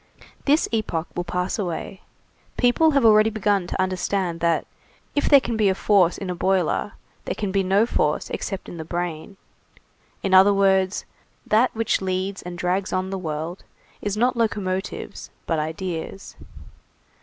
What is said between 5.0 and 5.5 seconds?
if there